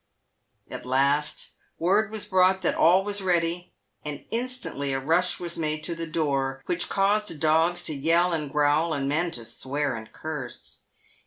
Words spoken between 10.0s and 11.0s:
curse.